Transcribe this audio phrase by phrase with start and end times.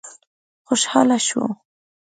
[0.67, 1.43] خوشاله شو.